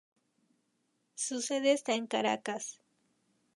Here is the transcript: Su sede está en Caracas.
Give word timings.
Su 1.13 1.43
sede 1.43 1.73
está 1.73 1.93
en 1.93 2.07
Caracas. 2.07 2.81